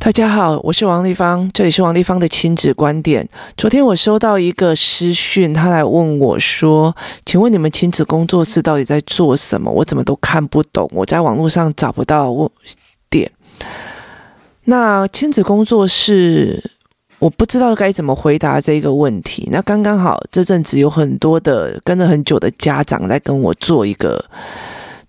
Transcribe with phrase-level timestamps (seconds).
[0.00, 3.28] 大家好，我是王立芳，这里是王立芳的亲子观点。
[3.56, 9.70] 昨天我收到一个私讯，他来问我说：“请问你们亲子工作室到底在做什么？
[9.70, 12.48] 我怎么都看不懂，我在网络上找不到问
[13.10, 13.30] 点。”
[14.64, 16.70] 那亲子工作室，
[17.18, 19.48] 我不知道该怎么回答这个问题。
[19.50, 24.24] 那刚刚好，这阵子有很多的跟了很久的家长来跟我做一个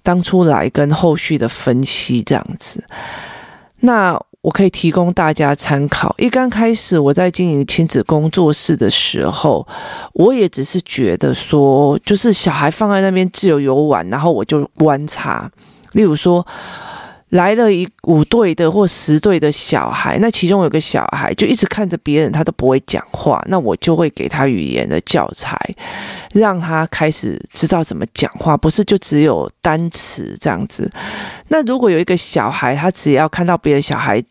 [0.02, 2.84] 当初来跟后续的分析，这样子。
[3.82, 6.14] 那我可以提供大家参考。
[6.18, 9.68] 一刚开始我在经营亲子工作室的时候，
[10.14, 15.52] 我也只是觉得说，就是小孩放在那边自由游玩，然后我就观察，
[15.94, 16.46] 例如说。
[17.30, 25.56] 来了一五对的或十对的小孩，那其中有个小孩就一直看着别人，他都不会讲话，那我就会给他语言的教材，
[26.34, 30.92] 让他开始知道怎么讲话，不是就只有单词这样子。
[31.50, 34.24] 那如果有一个小孩，他只要看到别的小孩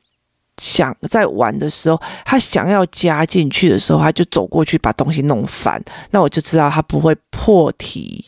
[0.61, 5.80] 想在玩的时候，他想要加进去的时候，他就走过去把东西弄翻，
[6.11, 8.25] 那我就知道他不会破题。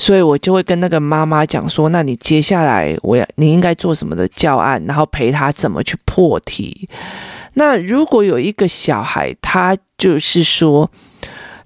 [0.00, 6.88] 所以我就会跟那个妈妈讲说，那你接下来我要你应该做什么的教案，然后陪他怎么去破题。
[7.52, 10.90] 那如果有一个小孩，他就是说，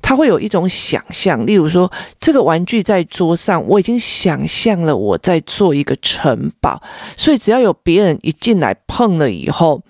[0.02, 6.82] 他会有一种想象，例如说，这个玩具在桌上，我已经想象了我在做一个城堡，
[7.16, 9.80] 所以只要有别人一进来碰了以后。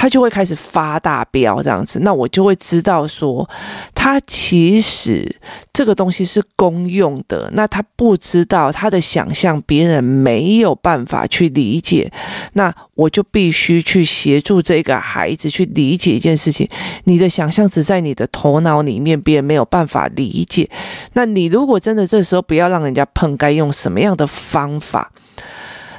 [0.00, 3.50] 他就会开始发大飙这样子，那我就会知道说，
[3.96, 5.40] 他其实
[5.72, 12.12] 这个东西是公用的，那他不知道他的想象别人没有办法去理解，
[12.52, 16.68] 那我就必须去协助这个孩子去理解一件事情。
[17.02, 20.70] 你的想象只在你的头脑里面，别人没有办法理解。
[21.14, 25.10] 那你如果真的这时候不要让人家碰，该用什么样的方法？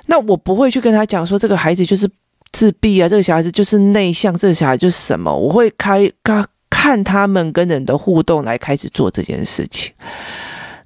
[0.06, 2.10] 那我不会去跟他讲说，这个孩子就是。
[2.52, 5.36] 自闭啊，这个小孩子就是内向，这个小孩就是什么？
[5.36, 9.94] 我会开看看他们跟人的互动来开始做这件事情。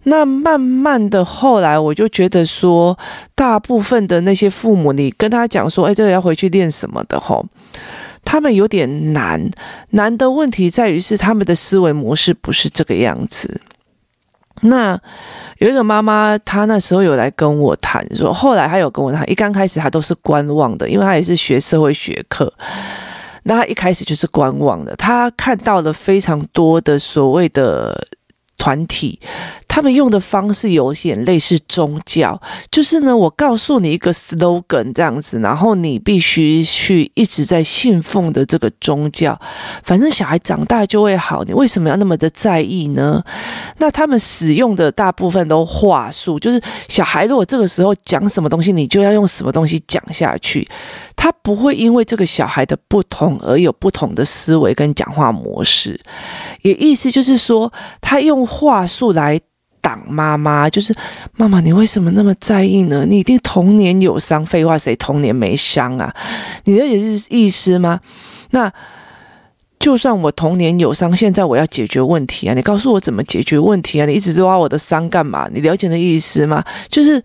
[0.06, 2.98] 那慢慢的后来，我就觉得说，
[3.36, 7.46] 大部分的那些父母，你跟他讲说，哎，这个要回去练什么的吼，
[8.26, 9.50] 他们有点难。
[9.92, 13.62] 难的问题在于是他们的思维模式不是这个样子。
[14.64, 15.00] 那
[15.60, 22.52] 有一个妈妈，她那时候有来跟我谈，说后来她有跟我谈，一刚开始她都是观望的，因为她也是学社会学课，
[23.44, 28.08] 那她一开始就是观望的，她看到了非常多的所谓的。
[28.56, 29.20] 团体，
[29.74, 32.40] 他们用的方式有点类似宗教，
[32.70, 39.36] 就是呢，我告诉你一个 slogan 这样子，然后你必须去一直在信奉的这个宗教，
[39.82, 43.24] 反正小孩长大就会好，你为什么要那么的在意呢？
[43.80, 50.70] 那他们使用的大部分都话术，就是小孩如果这个时候讲什么东西，你就要用什么东西讲下去，
[51.16, 56.00] 他不会因为这个小孩的不同而有不同的思维跟讲话模式，
[56.62, 58.44] 也意思就是说，他用。
[58.46, 59.40] 话术来
[59.84, 60.96] 挡妈妈，就是
[61.36, 63.06] 妈妈，你为什么那么在意呢？
[63.06, 64.44] 你一定童年有伤。
[64.46, 66.16] 废话，谁童年没伤啊？
[66.64, 68.00] 你了解是意思吗？
[68.52, 68.72] 那
[69.78, 72.54] 就算我童年有伤，现在我要解决问题啊！
[72.54, 74.06] 你告诉我怎么解决问题啊？
[74.06, 75.50] 你一直挖我的伤干嘛？
[75.54, 76.64] 你了解的意思吗？
[76.88, 77.22] 就是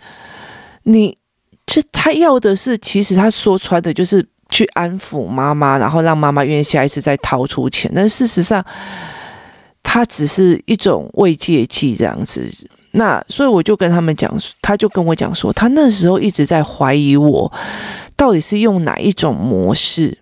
[0.83, 1.17] 你，
[1.65, 7.89] 这他要的是，其实他说穿的就是去安抚妈妈，然后让妈妈愿意下一次再掏出钱。
[7.95, 8.65] 但事实上，
[9.83, 12.51] 他只是一种慰藉器这样子，
[12.93, 17.53] 那所以我就跟他们讲，他就跟我讲说，他那时候一直在怀疑我
[18.17, 20.19] 到底是用哪一种模式，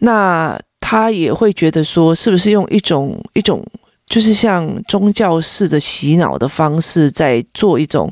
[0.00, 3.64] 那他也会觉得说，是不是用一种一种
[4.06, 8.10] 就是像宗教式的洗脑的方式在做一种。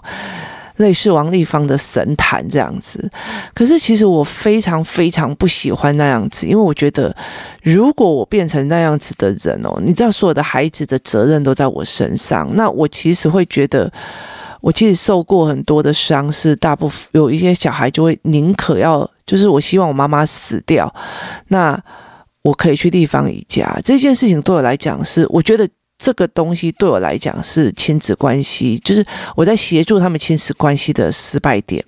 [0.76, 3.10] 类似王立芳的神坛这样子，
[3.54, 7.14] 可是其实我非常非常不喜欢那样子，因为我觉得
[7.62, 13.90] 如果我变成那样子的人哦，你知道所有的孩子的责任都在我身上，那我其实会觉得，
[14.60, 20.94] 我其实受过很多的伤，是大部分有一些小孩就会宁可要，就是我希望我妈妈死掉，
[21.48, 21.82] 那
[22.42, 25.68] 我可以去立方一家这件事情对我来讲是，我觉得。
[25.98, 29.04] 这个东西对我来讲是亲子关系，就是
[29.34, 31.84] 我在协助他们亲子关系的失败点。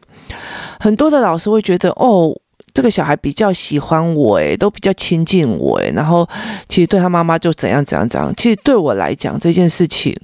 [0.80, 2.34] 很多的老师会觉得，哦，
[2.72, 6.28] 这个小孩比较喜欢我，诶，都比较亲近我，诶，然后
[6.68, 8.32] 其实对他妈妈就怎样怎样怎样。
[8.36, 10.14] 其实对我来讲，这件事情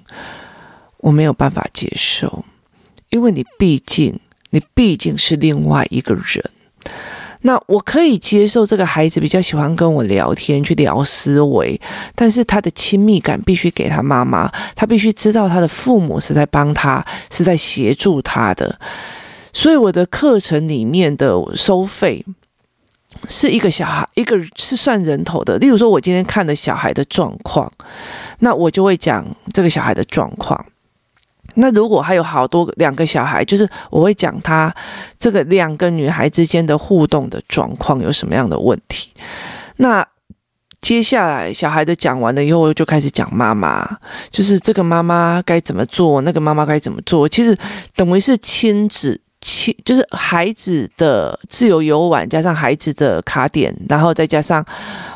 [0.99, 2.45] 我没有办法接受，
[3.11, 4.19] 因为你毕竟，
[4.51, 6.51] 你毕竟是另外一个人。
[7.47, 11.79] 那我可以接受这个孩子比较喜欢跟我聊天，去聊思维，
[12.15, 18.79] 但是他的亲密感必须给他妈妈，他必须知道他的父母是在帮他，是在协助他的。
[19.53, 22.25] 所以我的课程里面的收费，
[23.29, 25.59] 是一个小孩，一个是算人头的。
[25.59, 27.71] 例如说，我今天看了小孩的状况，
[28.39, 30.65] 那我就会讲这个小孩的状况。
[31.55, 34.75] 那如果还有好多两个小孩，就是我会讲他
[35.19, 39.13] 这个两个女孩之间的互动的状况有什么样的问题。
[39.77, 40.07] 那
[40.81, 43.99] 接下来小孩的讲完了以后，我就开始讲妈妈，
[44.31, 47.29] 就是这个妈妈该怎么做，那个妈妈该怎么做。
[47.29, 47.57] 其实
[47.97, 49.21] 等于是亲子。
[49.47, 54.65] 亲，就是孩子的自由游玩，加上孩子的卡点，然后再加上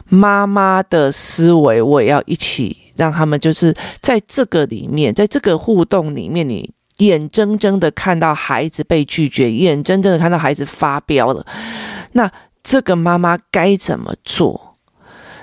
[0.04, 11.46] 妈妈的思维，我也要一起让他们，就是在这个里面，在这个互动里面，你眼睁睁的看到孩子被拒绝，眼睁睁的看到孩子发飙了，
[12.12, 12.30] 那
[12.62, 14.76] 这个妈妈该怎么做？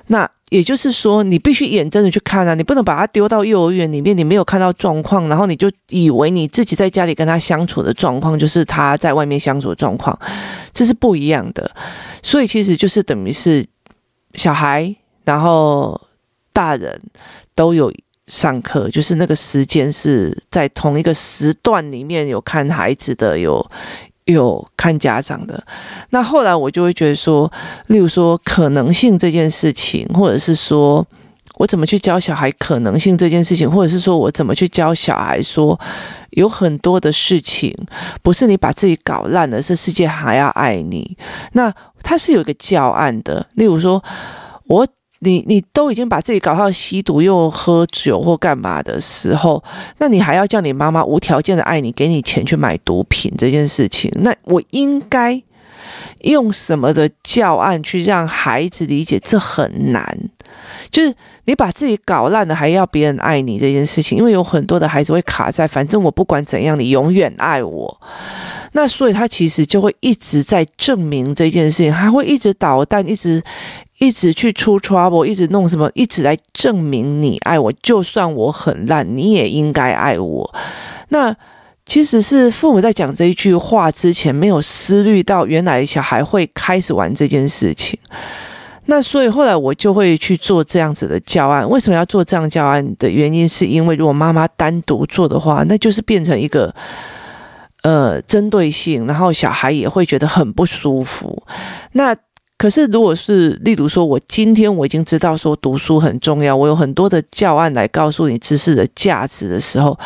[0.07, 0.29] 那。
[0.51, 10.17] 也就是说，你必须眼睁的去看啊，你不能把他丢到幼儿园里面，你没有看到状况，然后你就以为你自己在家里跟他相处的状况就是他在外面相处的状况，
[10.71, 11.69] 这是不一样的。
[12.21, 13.65] 所以其实就是等于是
[14.35, 15.99] 小孩，然后
[16.53, 17.01] 大人
[17.55, 17.91] 都有
[18.27, 23.65] 上课，就是那个时间是在同一个时段里面有看孩子的有。
[24.25, 25.63] 有看家长的，
[26.09, 27.51] 那后来我就会觉得说，
[27.89, 31.05] 例如说可能性这件事情，或者是说
[31.57, 35.79] 我怎么去教小孩可能性这件事情，或者是说我怎么去教小孩说，
[36.31, 37.71] 有很多的事情
[38.23, 41.15] 不是你把自己搞烂了，是世界还要爱你。
[41.51, 41.71] 那
[42.01, 44.03] 他是有一个教案的，例如说
[44.65, 44.87] 我。
[45.25, 49.61] 你你都已经把自己搞到吸毒又喝酒或干嘛的时候，
[49.97, 55.41] 那你还要叫你妈妈无条件的爱你，给你钱去买毒品这件事情，那我应该
[56.21, 59.19] 用什么的教案去让孩子理解？
[59.19, 60.17] 这很难，
[60.91, 61.13] 就是
[61.45, 68.01] 你把自己搞烂了，还要别人爱你这件事情，因为有很多的孩子会卡在，反正我不管怎样，你永远爱我。
[68.73, 73.41] 那所以他其实就会一直在证明这件事情，他会一直捣蛋，一直。
[73.99, 77.71] 一直去出 trouble，一直弄什么，一直来证明你爱我。
[77.71, 80.55] 就算我很烂，你也应该爱我。
[81.09, 81.35] 那
[81.85, 87.97] 其实是父母在讲这一句话之前，没有思虑到原来小孩会开始玩这件事情。
[88.87, 91.67] 那所以后来我就会去做这样子的教案。
[91.67, 96.73] 为什么要做这样教案的原因，是因为如果妈妈单独做的话，那就是变成一个
[97.83, 101.41] 呃针对性，然后小孩也会觉得很不舒服。
[101.93, 102.15] 那
[102.57, 109.99] 可是，如果是例如说，我今天我已经知道说读书很重要，我有很多的教案来告诉你知识的价值的时候，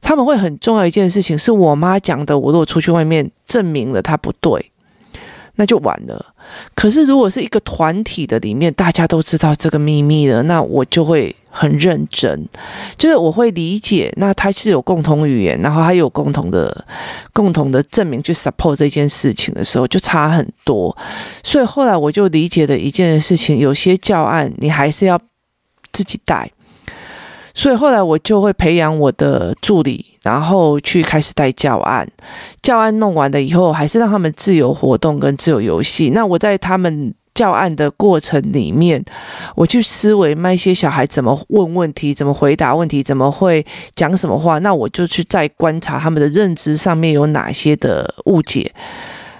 [0.00, 2.36] 他们会很重要一件事情，是我妈讲的。
[2.36, 4.72] 我如果出去外面证明了他不对，
[5.56, 6.34] 那就完了。
[6.74, 11.34] 可是，如果是一个团体的里面，大家都知道这个秘密了，那我就会。
[11.58, 12.46] 很认真，
[12.98, 16.84] 就是我会理解，那他是有共同语言，然后还有共同的、
[17.32, 20.94] 共同的证明去 support 这件事情的时候，就差很多。
[21.42, 25.18] 所以后来我就理解了一件事情，有些教案你还是要
[25.92, 26.50] 自己带。
[27.56, 32.06] 所以后来我就会培养我的助理，然后去开始带教案。
[32.62, 36.10] 教案弄完了以后，还是让他们自由活动跟自由游戏。
[36.10, 37.14] 那我在他们。
[37.36, 39.04] 教案的过程里面，
[39.54, 43.62] 我去思维那些小孩怎么问问题，怎么回答问题，怎么会
[43.94, 48.72] 讲什么话，那我就去再观察他们的认知上面有哪些的误解。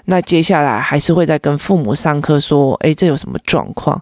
[0.07, 4.01] 那接下来还是会再跟父母上课说，诶，这有什么状况？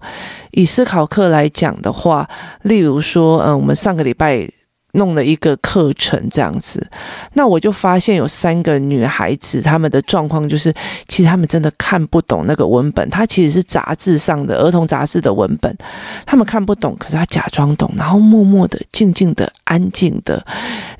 [0.52, 2.28] 以思考课来讲的话，
[2.62, 4.48] 例如说，嗯，我们上个礼拜。
[4.96, 6.88] 弄了一个课程这样子，
[7.32, 10.72] 那我就发现有三个女孩子，她们的状况就是，
[11.08, 15.76] 其实她们真的看不懂那个文本，它其实是杂志上的儿童杂志的文本，
[16.24, 20.46] 她们看不懂，可是她假装懂，然后默默的、静静的、安静的，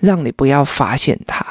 [0.01, 1.47] 让你不要发现她，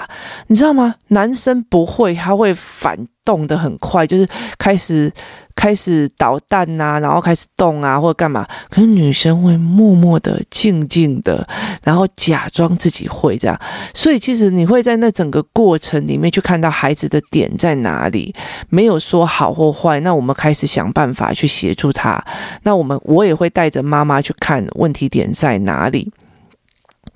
[0.47, 0.95] 你知道吗？
[1.07, 4.27] 男生不会，他会反动得很快，就是
[4.57, 5.11] 开始。
[5.55, 8.43] 开始捣蛋呐、啊，然后开始动啊，或者干嘛？
[8.71, 11.47] 可是女生会默默的、静静的，
[11.83, 13.55] 然后假装自己会这样。
[13.93, 18.33] 所以其实你会在那整个过程里面去看到孩子的点在哪里，
[18.69, 19.99] 没有说好或坏。
[19.99, 22.19] 那我们开始想办法去协助他。
[22.63, 26.11] 那我们我也会带着妈妈去看问题点在哪里。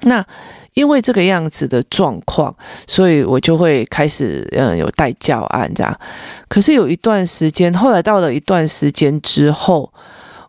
[0.02, 0.26] 那。
[0.74, 6.00] 因为这个样子的状况，所以我就会开始嗯有带教案这样。
[6.48, 9.92] 可是有一段时间，后来到了一段时间之后，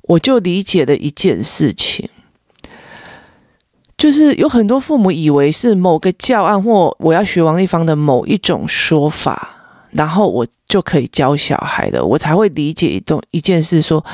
[0.02, 2.06] 我就理解了一件事情，
[3.96, 9.48] 就是有很多父母以为是某个教案或我要学王立芳的某一种说法，
[9.92, 14.04] 然后我就可以教小孩的，我才会理解一段一件事说，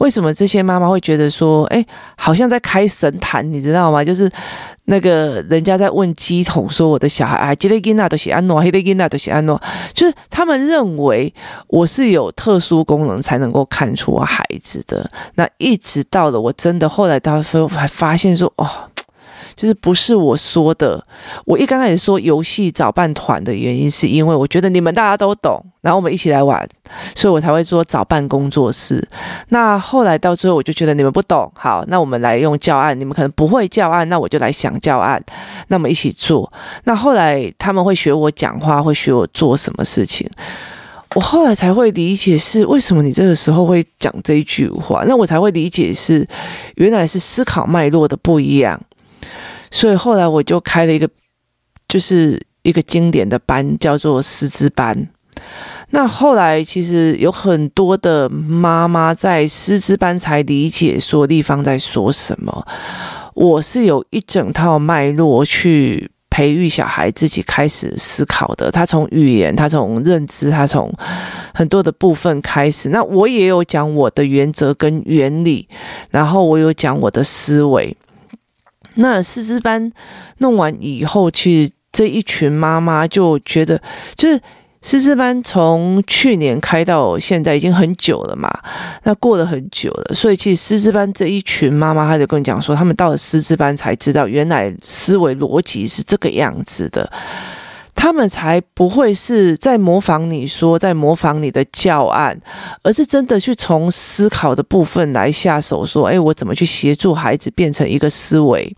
[0.00, 1.82] 为什么这些妈妈会觉得说，哎，
[2.18, 4.04] 好像在开神坛，你知道吗？
[4.04, 4.30] 就是。
[4.86, 9.60] 那个人家在问鸡桶说我的小孩啊，这个囡仔都写安诺，那个囡仔都写安诺，
[9.92, 11.32] 就是他们认为
[11.68, 15.10] 我是有特殊功能才能够看出我孩子的。
[15.34, 18.68] 那一直到了我真的后来他说还发现说哦。
[19.56, 21.04] 就是不是我说的，
[21.44, 26.68] 我一刚开始说游戏找办团的原因，是因为我觉得你们大家都懂，然后我们一起来玩，
[27.14, 29.06] 所以我才会说找办工作室。
[29.48, 35.22] 那后来到最后，我就觉得你们不懂，好，那我们来用教案，你们可能不会教案，那我就来想教案，
[35.68, 36.52] 那我们一起做。
[36.84, 40.28] 那后来他们会学我讲话，会学我做什么事情，
[41.14, 46.26] 我后来才会理解是为什么你这个时候会讲这一句话，那我才会理解是
[46.74, 48.80] 原来是思考脉络的不一样。
[49.70, 51.08] 所以后来我就开了一个，
[51.88, 55.08] 就是一个经典的班，叫做师资班。
[55.90, 62.66] 那后来其实有很多的妈妈在师资班才理解说地方在说什么。
[63.34, 68.70] 我是有一整套脉络去培育小孩自己开始思考的。
[68.70, 70.92] 他从语言，他从认知，他从
[71.52, 72.88] 很多的部分开始。
[72.88, 75.68] 那我也有讲我的原则跟原理，
[76.10, 77.96] 然后我有讲我的思维。
[78.94, 79.90] 那师资班
[80.38, 83.80] 弄完以后，其实这一群妈妈就觉得，
[84.16, 84.40] 就是
[84.82, 88.50] 师资班从去年开到现在已经很久了嘛，
[89.04, 97.10] 那过了很久了，所以其实师资班这一群妈妈，她就跟你讲说，他们到了师资班才知道，原来思维逻辑是这个样子的。
[97.94, 102.38] 他们才不会是在模仿你说，在模仿你的教案，
[102.82, 108.76] 而是真的去从思考的部分来下手，说：“诶，我怎么去协助孩子变成一个思维？”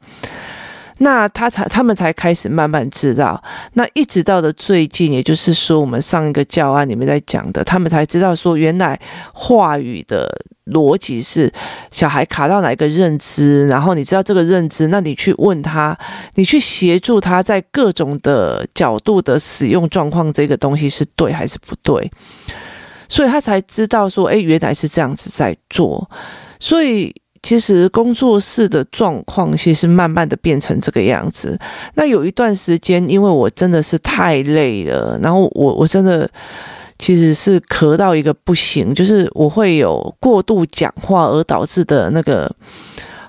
[0.98, 3.42] 那他才，他们才开始慢慢知道。
[3.74, 8.98] 那一直到的最近，也就是说，我们上一个教案里面在讲的，他们才知道说，原来
[9.34, 10.26] 话语的
[10.66, 11.52] 逻辑是
[11.90, 15.96] 小孩卡到哪一个认知，然后你知道这个认知，那你去问他，
[16.34, 22.10] 你去协助他在各种的角度的使用状况，这个东西是对还是不对，
[23.06, 26.08] 所以他才知道说，诶，原来是这样子在做，
[26.58, 27.14] 所以。
[27.46, 31.56] 其实工作室的状况，其实慢慢的变成这个样子。
[31.94, 36.28] 那有一段时间，因为我真的是太累了，然后我我真的
[36.98, 42.50] 其实是咳到一个不行，就是我会有过度讲话而导致的那个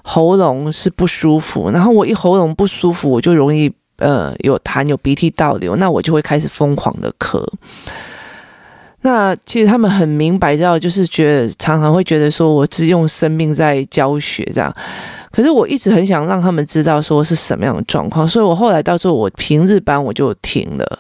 [0.02, 1.70] 喉咙是不舒服。
[1.70, 7.46] 然后我一喉咙不舒服，我就容易呃有痰、有鼻涕倒流，那我就会开始疯狂的咳。
[9.08, 14.76] 那其实他们很明白，知道就是觉得常常会觉得说，我只用生命在教学这样。
[15.32, 21.00] 可是我一直很想让他们知道说是什么样的状况，所以我后来到时候我平日班我就停了。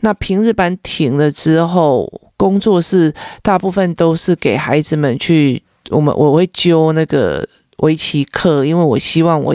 [0.00, 7.46] 那平日班停了之后，工作室大部分都是给孩子们去，我们我会揪那个。
[7.78, 9.54] 围棋课，因为我希望我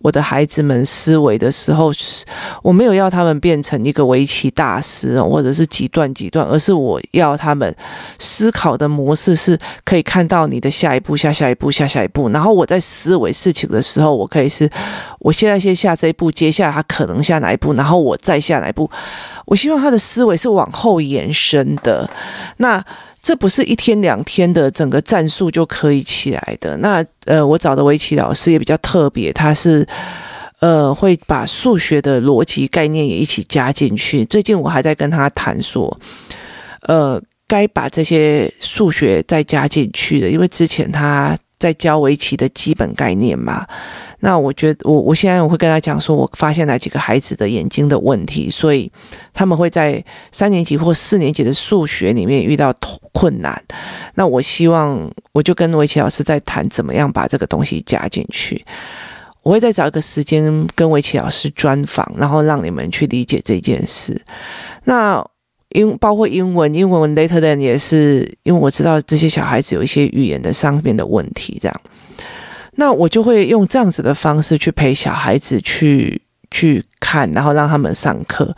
[0.00, 1.92] 我的孩子们思维的时候，
[2.62, 7.74] 我没有要他们变成一个围棋大师，或者是几段几段，而是我要他们
[8.18, 12.28] 思考的模式是可以看到你的下一步、下下一步、下下一步。
[12.30, 14.68] 然后我在思维事情的时候，我可以是
[15.18, 18.90] 我现在先下这一步，接下来他可能下哪一步，然后我再下哪一步。
[19.46, 22.08] 我希望他的思维是往后延伸的。
[22.56, 22.84] 那。
[23.24, 26.76] 这不是一天两天的整个战术就可以起来的。
[26.76, 29.84] 那呃，我找的围棋老师也比较特别，他是
[30.60, 34.26] 呃会把数学的逻辑概念也一起加进去。
[34.26, 35.98] 最近我还在跟他谈说，
[36.82, 43.66] 呃，该把这些数学再加进去的，因为之前他在教围棋的基本概念嘛。
[44.20, 48.90] 那我觉得，我我现在我会跟他讲说，我发现了几个孩子的眼睛的问题，所以
[49.32, 52.70] 他们会在三年级或四年级的数学里面遇到
[53.12, 53.62] 困难。
[54.14, 58.62] 那我希望，我就跟围棋老师在谈怎么样把这个东西加进去。
[59.42, 64.20] 我会再找一个时间跟围棋老师专访，然后让你们去理解这件事。
[64.84, 65.24] 那
[65.74, 71.80] 英包括英文，英文 later than 也是，因为我知道这些小孩子有一些语言的上面的问题，这样。
[72.76, 78.56] 那我就会用这样子的方式去陪小孩子去去看，然后让他们上课。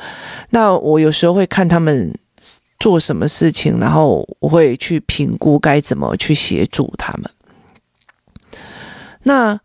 [0.51, 2.15] 那我有时候会看他们
[2.79, 7.31] 做什么事情，然后我会去评估该怎么去协助他们。
[9.23, 9.59] 那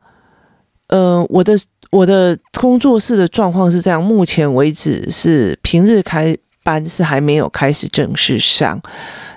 [0.87, 1.57] 呃，我的
[1.89, 8.81] 我的工作室的状况是这样，目前为止是平日开班是还没有开始正式上。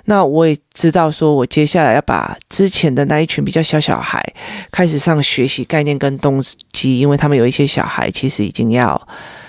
[0.05, 4.23] 那我也知道，说我接下来要把之前的那一群比较小小孩
[4.71, 9.07] 开始上学习概念跟动机，因为他们有一些小孩其实已经要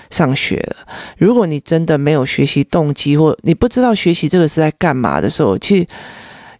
[0.09, 0.77] 上学了。
[1.17, 5.87] 如果你真的没有学习动机，或你不知道学习这个是在干嘛的时候，其实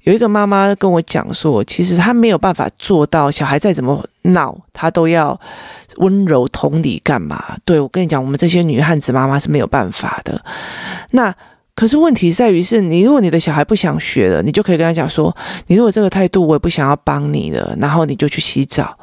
[0.08, 5.38] 有一个妈妈跟我讲说，其实她没有办法做到，小孩再怎么闹，她都要
[5.98, 7.58] 温柔同理干嘛？
[7.66, 10.42] 对，我跟你讲，我们这些女汉子妈妈是没有办法的。
[11.12, 11.36] 那
[11.76, 15.36] 可是问题在于是，你如果你的小孩不想学了，你就可以跟他讲说，
[15.66, 18.98] 你如果这个态度，我也不想要帮你了，然后你就去洗澡。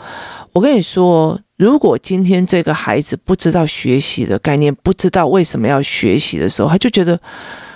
[0.54, 7.20] 我跟你说，如果今天这个孩子不知道学习的概念，不知道为什么要学习的时候，他就觉得，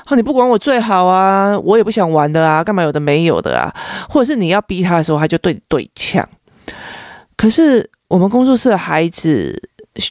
[0.09, 3.73] 哦，你不管我最好啊，我也不想玩的啊，干嘛有的没有的啊，
[4.09, 6.27] 或者是你要逼他的时候，他就对你对呛。
[7.37, 9.61] 可是我们工作室的孩子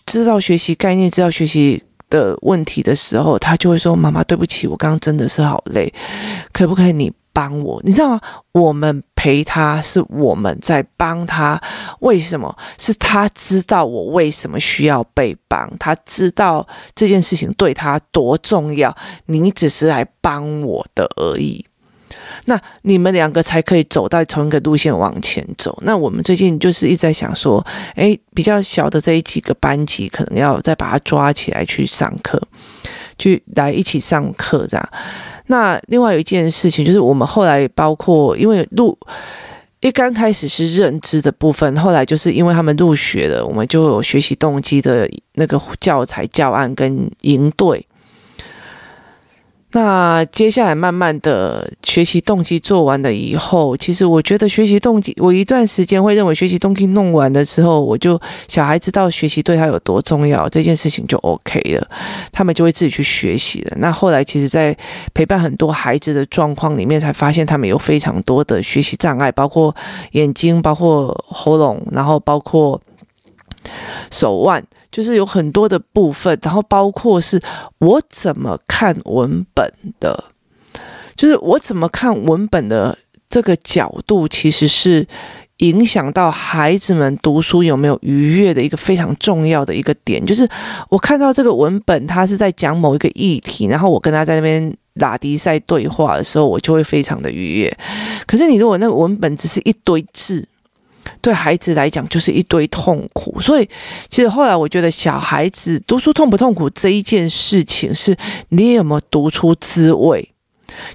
[0.05, 5.91] 知道学习概念，知道学习的问题的时候，他就会说：“妈妈，对不起，我刚刚真的是好累，
[6.53, 8.21] 可不可以你？”帮我，你知道吗？
[8.51, 11.61] 我们陪他是我们在帮他，
[11.99, 12.57] 为什么？
[12.79, 18.95] 是他知道我为什么需要被帮，他知道这件事情对他多重要。
[19.27, 21.63] 你只是来帮我的而已。
[22.45, 25.77] 那你们两个才可以走到同一个路线往前走。
[25.83, 27.63] 那我们最近就是一直在想说，
[27.93, 32.41] 诶，比较小的这一几个班级，可能要再把他抓起来去上课，
[33.17, 34.89] 去来一起上课这样。
[35.47, 38.97] 那另外有一件事情，就是我们后来包括，因为入
[39.79, 47.85] 一刚开始是认知的部分，后来就是因为他们入学了，我们就有学习动机的那个教材教案跟营队。
[49.73, 61.87] 那接下来慢慢的学习动机做完了以后，其实我觉得学习动机，我一段时间会认为学习动机弄完的时候，我就小孩知道学习对他有多重要，这件事情就 OK 了，
[62.31, 63.75] 他们就会自己去学习了。
[63.79, 64.75] 那后来其实，在
[65.13, 69.75] 陪伴很多孩子的状况里面，才发现他们有非常多的学习障碍，包括
[70.13, 72.81] 眼睛，包括喉咙，然后包括
[74.09, 74.63] 手腕。
[74.91, 77.41] 就是有很多的部分，然后包括是
[77.79, 80.23] 我怎么看文本的，
[81.15, 82.97] 就是我怎么看文本的
[83.29, 85.05] 这个角度，其实是
[85.57, 90.23] 影响到孩子们读书有没有愉悦的一个非常重要的一个点。
[90.23, 90.47] 就是
[90.89, 97.77] 我看到这个文本，他是在讲某一个议题，然后我跟他在那边拉迪赛对话的时候，我就会非常的愉悦。
[98.25, 100.47] 可是你如果那个文本只是一堆字，
[101.21, 103.69] 对孩子来讲就是一堆痛苦，所以
[104.09, 108.15] 其实后来我觉得小孩子读书痛不痛苦这一件事情，是
[108.49, 110.33] 你有没有读出滋味，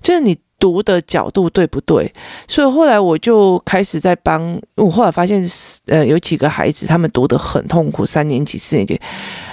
[0.01, 2.13] 就是你读的角度对不对？
[2.47, 5.45] 所以后来我就开始在帮，我后来发现，
[5.87, 9.01] 呃，有几个孩子他们读得很痛苦，三年级、四年级，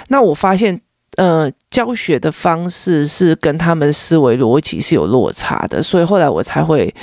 [0.08, 0.80] 那我发现，
[1.16, 6.94] 呃，教学的方式是跟他们思维逻辑是有落差的，所以后来我才会。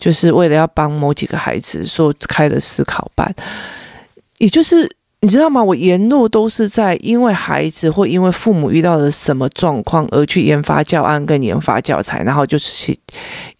[0.00, 3.32] 就是为了要帮某几个孩子，说开了思考班，
[4.38, 5.62] 也就是你知道吗？
[5.62, 12.96] 我沿路都是在因为孩子或因为父母遇到了什么状况而去研发教案跟研发教材，然后就是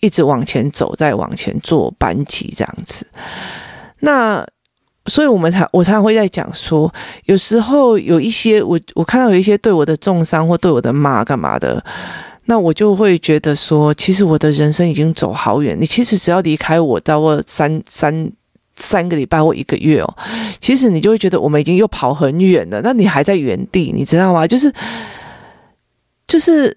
[0.01, 3.07] 一直往前走，再往前做班级这样子。
[4.01, 4.43] 那
[5.05, 6.91] 所以我们才我常常会在讲说，
[7.27, 11.85] 有时候有一些我我看到有一些对我的重伤或对我的骂干嘛的。
[12.51, 15.81] 那我就会觉得说，其实我的人生已经走好远。
[15.81, 18.33] 你其实只要离开我，到我三三
[18.75, 20.17] 三个礼拜或一个月哦，
[20.59, 22.81] 其实你就会觉得我们已经又跑很远了。
[22.83, 24.49] 那你还在原地，你知道吗？
[24.49, 24.73] 就是
[26.27, 26.75] 就是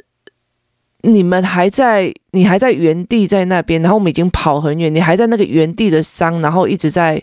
[1.02, 7.20] 你们还在，你还在原地在那边，然后我们已经跑很远，你还在那个原地的伤，然后一直在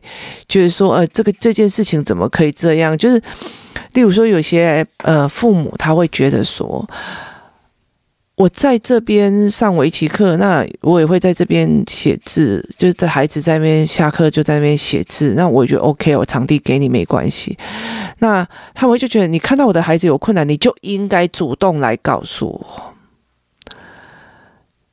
[0.48, 2.98] 觉得说，呃，这个这件事情怎么可以这样？
[2.98, 3.22] 就是
[3.92, 6.84] 例如说，有些呃父母他会觉得说。
[8.40, 17.54] 我在这边上围棋课，那我也会在这边写字，就是在孩子在那边下课就在那边写字，那我觉得 OK，我场地给你没关系。
[18.20, 22.94] 那他们就觉得你看到我的孩子有困难，你就应该主动来告诉我。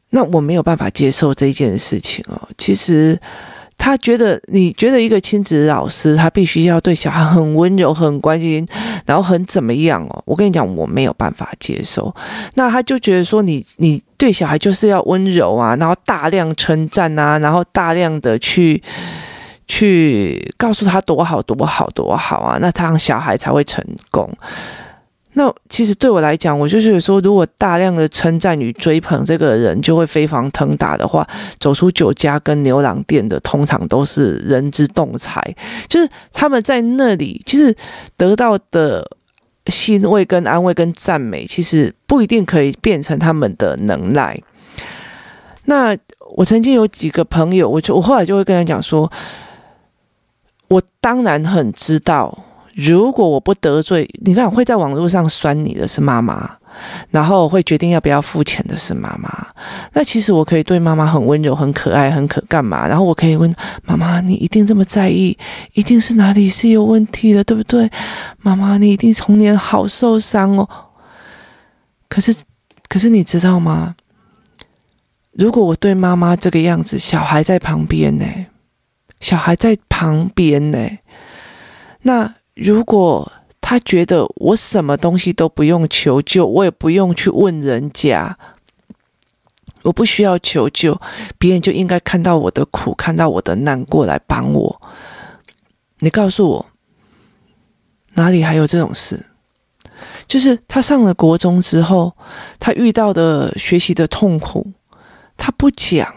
[0.10, 3.18] 那我没有办法接受这件事情哦，其实。
[3.78, 8.68] 他觉得，你觉得一个亲子老师，他必须要对小孩很温柔、很关心，
[9.06, 10.22] 然后很怎么样哦？
[10.26, 12.14] 我跟你讲，我没有办法接受。
[12.56, 18.82] 那他就觉得说你，你对小孩就是要温柔啊，然后大量称赞啊，然后大量的去
[19.68, 24.30] 去告诉他多好、多好、多好啊，那他让小孩才会成功。
[25.38, 31.26] 那其实对我来讲，我就是说，如果大量的称赞与追捧这个人就会飞黄腾达的话，
[31.60, 35.56] 走出酒家跟牛郎店的通常都是人之动财，
[35.88, 37.76] 就是他们在那里其实
[38.18, 39.08] 得到的
[39.68, 44.42] 欣慰跟安慰跟赞美，其实不一定可以变成他们的能耐。
[45.66, 45.96] 那
[46.36, 49.12] 我曾经有几个朋友，我就我后来就会跟他讲说，
[50.70, 52.46] 我当然很知道。
[52.78, 56.48] 如果我不得罪，你看会在网络上酸你的是妈妈，
[57.10, 59.48] 然后会决定要不要付钱的是妈妈。
[59.94, 62.88] 那其实我可以对妈妈很温柔、很可爱、很可干嘛？
[62.88, 63.52] 然后我可以问
[63.84, 65.36] 妈妈：“你一定这么在意？
[65.74, 67.90] 一定是哪里是有问题的，对不对？”
[68.44, 70.70] 妈妈，你一定童年好受伤哦。
[72.08, 72.32] 可是，
[72.88, 73.96] 可是你知道吗？
[75.32, 78.26] 如果我对妈妈这个样子，小孩在旁边呢？
[79.20, 80.78] 小孩在旁边呢？
[82.04, 88.36] 那如果他觉得我什么东西都不用求救，我也不用去问人家，
[89.84, 91.00] 我不需要求救，
[91.38, 94.82] 别人就应该看到我的苦，看到我的难过来帮我。
[96.00, 96.66] 你告诉我，
[98.16, 99.28] 哪里还有这种事？
[100.28, 102.14] 就是他上了国中之后，
[102.60, 104.74] 他遇到的学习的痛苦。
[105.36, 106.16] 他不讲，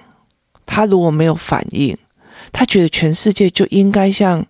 [0.65, 1.99] 他如果没有反应，
[2.53, 4.47] 他觉得全世界就应该像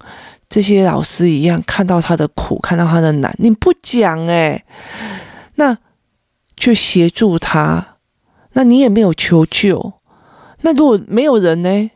[0.51, 3.35] 这些老师一样，看到他的苦，看到他的难。
[3.39, 4.63] 你不讲诶，
[5.55, 5.79] 那
[6.57, 7.97] 去协助他，
[8.53, 9.95] 那你也没有求救。
[10.63, 11.91] 那如果没有人呢？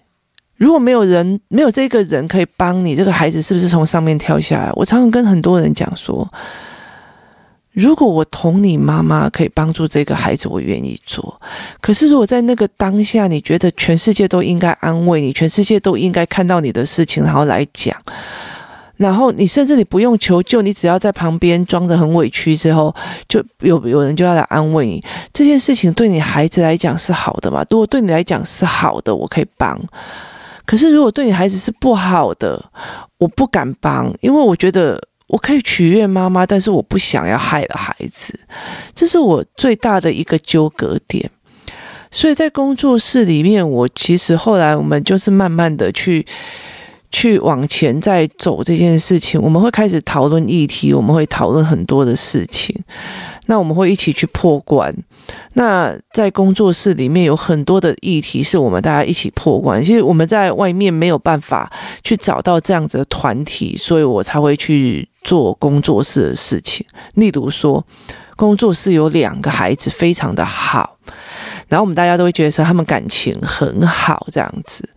[0.56, 4.70] 如果没有人，没有这个人可以帮你，这个孩子是不是从上面跳下来？
[4.74, 6.26] 我常常跟很多人讲说。
[7.74, 11.40] 如果我同你妈妈可以帮助这个孩子，我愿意做。
[11.80, 18.00] 可是如果在那个当下，你觉得全世界都应该安慰你，全世界都应该看到你的事情，然后来讲，
[18.96, 22.94] 然后你甚至你不用求救，你只要在旁边装着很委屈之后，
[23.28, 25.02] 就有有人就要来安慰你。
[25.32, 27.66] 这件事情对你孩子来讲是好的嘛？
[27.68, 29.76] 如果对你来讲是好的，我可以帮。
[30.64, 32.64] 可是如果对你孩子是不好的，
[33.18, 35.02] 我不敢帮，因为我觉得。
[35.34, 38.38] 我可以取悦妈妈，但是我不想要害了孩子，
[38.94, 41.28] 这是我最大的一个纠葛点。
[42.08, 46.24] 所以在工作室里面，我其实后来我们就是慢慢的去
[47.14, 49.40] 去往前再走这件事情。
[49.40, 52.76] 我们会开始讨论议题，我们会讨论很多的事情。
[53.46, 54.92] 那我们会一起去破关。
[55.52, 59.80] 那在工作室里面有很多的议题是我们大家一起破关。
[59.80, 61.70] 其实我们在外面没有办法
[62.02, 66.84] 去找到这样子的团体，所以我才会去做工作室的事情。
[67.14, 67.86] 例如说，
[68.34, 70.98] 工作室有两个孩子非常的好，
[71.68, 74.88] 然后我们大家都会觉得说他们感情很好这样子。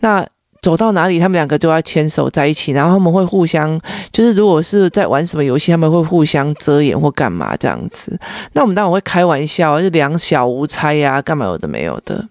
[0.00, 0.26] 那
[0.60, 3.80] 走到哪里，他们两个就要牵手在一起，然后他们会互相，
[4.12, 8.18] 就是如果是在玩什么游戏，他们会互相遮掩或干嘛这样子。
[8.52, 12.28] 那我们当然会开玩笑，就两小无猜呀，干嘛有的没有的。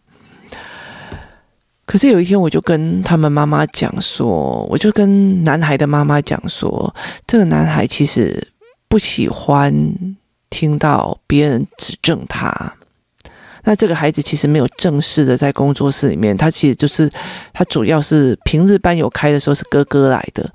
[1.86, 6.94] 可是有一天，我就跟他们妈妈讲说，我就跟男孩的妈妈讲说，
[7.26, 8.46] 这个男孩其实
[8.90, 9.74] 不喜欢
[10.50, 12.74] 听到别人指正他。
[13.68, 17.12] 那这个孩子其实没有正式的在工作室里面，他其实就是
[17.52, 20.50] 他主要是平日班有开的时候是哥哥来的。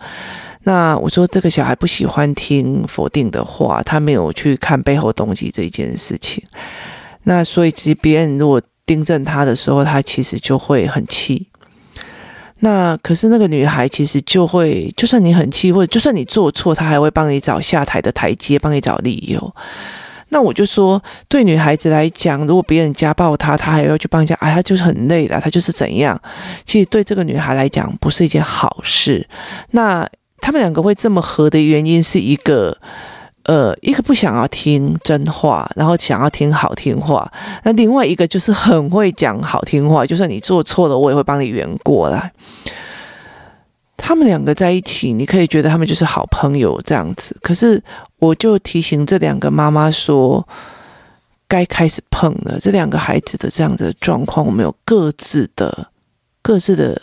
[0.62, 6.42] 那我说这个小孩不喜欢听否定的话，他没有去看背后动机这一件事情。
[7.24, 11.48] 那所以其实别人如果订正他的时候，他其实就会很气。
[12.60, 19.54] 那可是那个女孩其实就会，就算你很气，或者就算你做错，她还会帮你找下台的台阶，帮你找理由。
[20.32, 26.18] 那我就说，对女孩子来讲，如果别人家暴她，她还要去帮人家，啊，她就是很累的，她就是怎样。
[26.64, 29.28] 其实对这个女孩来讲，不是一件好事。
[29.72, 30.08] 那
[30.40, 32.74] 他们两个会这么合的原因，是一个，
[33.44, 37.30] 呃，一个不想要听真话，然后想要听好听话。
[37.64, 42.32] 那另外一个就是很会讲好听话，就算你做错了，我也会帮你圆过来。
[43.96, 47.36] 他们两个在一起，你可以觉得他们就是好朋友这样子。
[47.42, 47.82] 可是
[48.18, 50.46] 我就提醒这两个妈妈说，
[51.46, 52.58] 该开始碰了。
[52.60, 55.88] 这两个孩子的这样子的状况，我们有各自的、
[56.40, 57.00] 各自的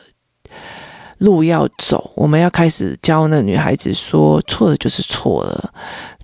[1.20, 2.12] 路要走。
[2.16, 5.74] 我们要开始教那女孩子说，错了就是错了。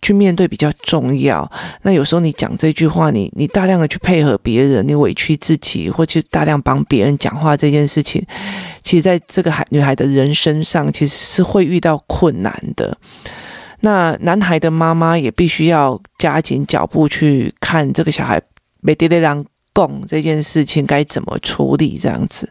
[0.01, 1.49] 去面对比较重要。
[1.81, 8.23] 那有时候你讲这句话，你你大量的去配合别人，你委屈自己，或去大量帮别人讲话这件事情，
[8.84, 12.95] 其实在这个孩女孩的人身上，其实是会遇到困难的。
[13.79, 18.39] 那男孩的妈妈也必须要加紧脚步去看这个小孩
[18.81, 22.47] 没爹爹让供这件事情该怎么处理，这样子。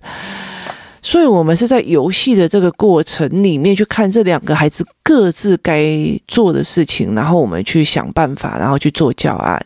[1.06, 5.86] 所以，我们是在游戏的这个过程里面去看这两个孩子各自该
[6.26, 9.62] 做的事情，然后我们去想办法，然后去做教案。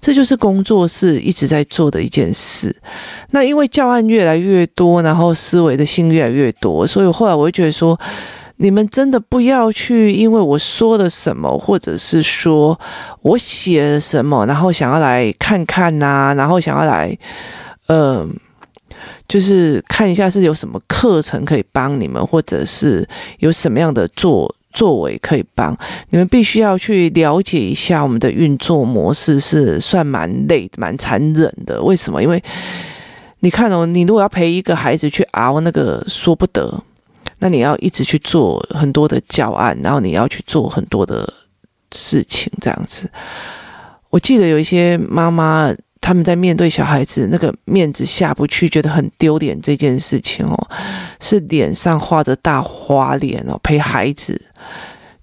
[0.00, 2.74] 这就是工作室一直在做的一件事。
[3.30, 7.96] 那因为教案越来越多，然后思维的性越来越多，所以后来我就觉得说，
[8.56, 12.78] 你们真的不要去，因为我说了什么，或者是说
[13.22, 17.16] 我写了什么，然后想要来看看呐、然后想要来，
[17.86, 18.28] 嗯、
[19.28, 23.06] 就是看一下是有什么课程可以帮你们，或者是
[23.38, 25.76] 有什么样的作作为可以帮，
[26.10, 31.80] 你们必须要去了解一下我们的运作模式是算蛮累、蛮残忍的。
[31.82, 32.22] 为什么？
[32.22, 32.42] 因为
[33.40, 36.82] 你看哦，你如果要陪一个孩子去熬那个说不得，
[37.38, 41.32] 那你要一直去做很多的教案，然后你要去做很多的
[41.92, 43.08] 事情，这样子。
[44.10, 45.74] 我记得有一些妈妈。
[46.04, 50.68] 他们在面对小孩子那个面子下不去，觉得很丢脸这件事情哦，
[51.18, 54.38] 是脸上画着大花脸哦，陪孩子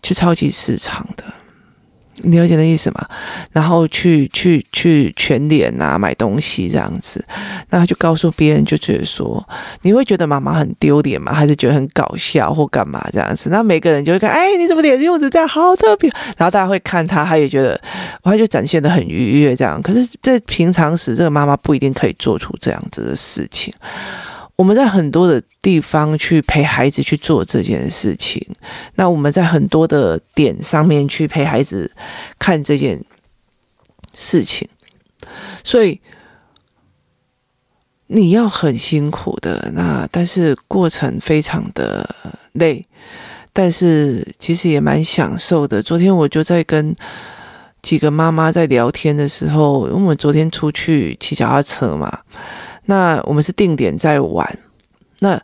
[0.02, 1.24] 去超级市场的。
[2.18, 3.06] 你了解那意思吗？
[3.52, 7.24] 然后去去去全脸啊买东西这样子，
[7.70, 9.44] 那他就告诉别人，就觉得说，
[9.82, 11.34] 你会觉得妈妈很丢脸吗？
[11.34, 13.50] 还是觉得很搞笑或干嘛这样子？
[13.50, 16.10] 那每个人就会看，哎，你怎么脸用着这样，好特别。
[16.38, 17.80] 然后大家会看他，他也觉得，
[18.24, 19.82] 他就展现得很愉悦这样。
[19.82, 23.74] 可是，在平常时，这个妈妈不一定可以做出这样子的事情。
[24.56, 28.46] 我们在很多的地方去陪孩子去做这件事情，
[28.96, 31.92] 那我们在很多的点上面去陪孩子
[32.38, 33.04] 看这件
[34.14, 34.70] 事情，
[35.64, 36.00] 所以
[38.08, 42.08] 你要很辛苦的，那但是过程非常的
[42.52, 42.86] 累，
[43.54, 45.82] 但是其实也蛮享受的。
[45.82, 46.96] 昨天我就在跟
[47.82, 52.20] 几个妈妈在聊天的时候，因为我们昨天出去骑脚踏车嘛。
[52.86, 54.60] 那我们是定点在玩，
[55.20, 55.40] 那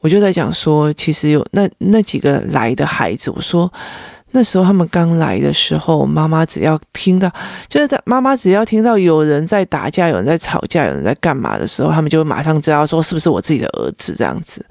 [0.00, 3.72] 我就在讲说，其实有那那几个来的孩子，我说
[4.32, 7.30] 那时候他们刚来的时候，妈妈只要听到，
[7.68, 14.64] 就是在妈妈只要听到有人在打架，有人在吵架，有人在干嘛的时候，他们就会马上知道说是不是我自己的儿子这样子。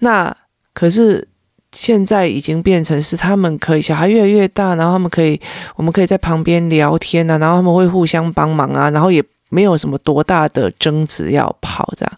[0.00, 0.34] 那
[0.74, 1.26] 可是
[1.72, 5.40] 现在已经变成是他们可以小孩越来越大，然后他们可以
[5.76, 9.22] 我们可以在旁边聊天啊，然后他们会互相帮忙啊，然后也。
[9.52, 12.12] 没有什么多大的争执要跑这样，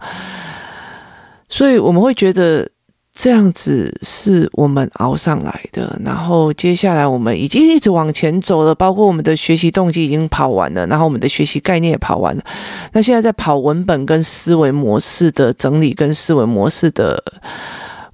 [1.48, 2.70] 所以我们会觉得
[3.12, 6.00] 这样子是我们熬上来的。
[6.04, 12.44] 然后接下来我们已经一直往前走了，包括我们的学习动机已经跑完了，然后我们的学习概念也跑完了。
[12.92, 17.20] 那现在在跑文本跟思维模式的整理，跟思维模式的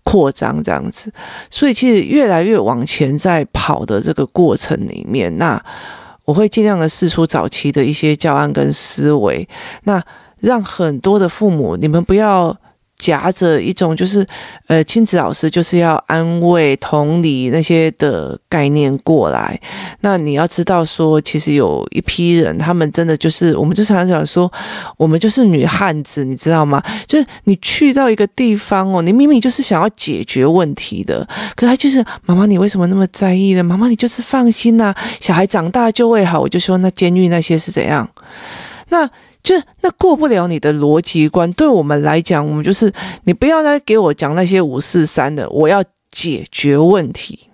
[0.03, 1.13] 扩张这样子。
[1.51, 5.63] 所以其实越来越往前在跑的这个过程里面，那。
[6.31, 9.49] 我会尽量的试出早期的一些教案跟思维，
[9.83, 10.01] 那
[10.39, 12.57] 让很多的父母，你们不要。
[13.01, 14.25] 夹着一种就是，
[14.67, 19.59] 呃，亲子老师就是要安慰、同理那些的概念过来。
[20.03, 24.53] 那你要知道说，其实有一批人，他们真的就是，我们就常常讲说，
[24.99, 26.83] 我们就是女汉子，你知道吗？
[27.07, 33.65] 就是你去到一个地方哦，你明明就是想要解决问题的，可他就是妈妈，你为什么那么在意呢？
[33.65, 36.39] 妈妈，你就是放心呐，小孩长大就会好。
[36.39, 38.07] 我就说，那监狱那些是怎样？
[38.91, 39.09] 那。
[39.43, 42.93] 就那过不了你的逻辑关，对我们来讲，我们就是
[43.25, 47.49] 你不要再给我讲那些五四三的，我要解决问题。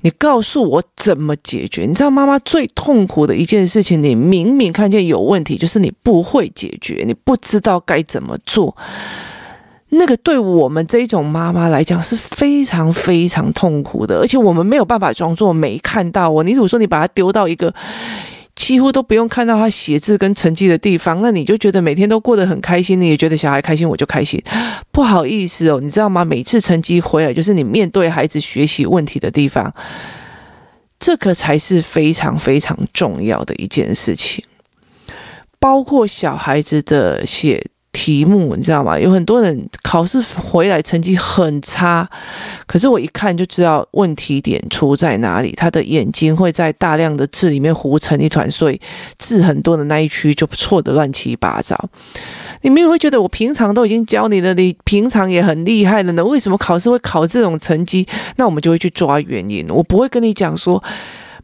[0.00, 1.84] 你告诉我怎么解决？
[1.84, 8.74] 你知道妈妈最痛苦的一件事情，你明明看见有问题，就是你不会解决，你不知道该怎么做。
[9.90, 16.42] 那个对我们这种妈妈来讲是非常非常痛苦的，而且我们没有办法装作没看到哦。
[16.42, 17.74] 你如说你把它丢到一个。
[18.68, 24.38] 几乎都不用看到他写字跟成绩的地方，那你就觉得每天都过得很开心，你也觉得小孩开心，我就开心。
[24.92, 26.22] 不好意思哦，你知道吗？
[26.22, 29.74] 每次成绩回来，就是你面对孩子学习问题的地方，
[31.00, 34.44] 这个才是非常非常重要的一件事情，
[35.58, 37.70] 包括小孩子的写。
[38.00, 38.96] 题目你知道吗？
[38.96, 42.08] 有很多人考试回来成绩很差，
[42.64, 45.52] 可是我一看就知道问题点出在哪里。
[45.56, 48.80] 他的眼睛会在大量的字里面糊成一团，所以
[49.18, 51.76] 字很多的那一区就错的乱七八糟。
[52.62, 58.06] 你们也会觉得我平常都已经教你了，你平常也很厉害了呢，为什么考试会考这种成绩？
[58.36, 59.66] 那我们就会去抓原因。
[59.70, 60.80] 我不会跟你讲说。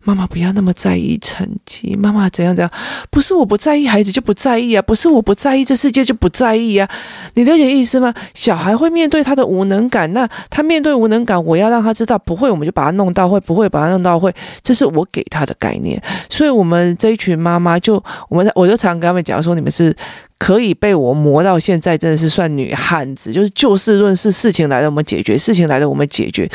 [0.05, 2.71] 妈妈不要那么在意成绩，妈妈怎样怎样？
[3.11, 4.83] 不是我不在意，孩子就不在意啊！
[4.83, 6.87] 不是我不在意，这世界就不在意啊！
[7.35, 8.13] 你了解意思吗？
[8.35, 16.01] 小孩会面对他的无能感，那他面对无能感，我要让他知道不会，我们就把他弄到会，不会把他弄到会，这是我给他的概念。
[16.29, 19.95] 所以，我们这一群妈妈就，我们我就常跟他们讲说，你们是
[20.37, 26.51] 可以被我磨到现在，真的是算女汉子，就是就事论事，事情来了我们解决，事情来了我们解决。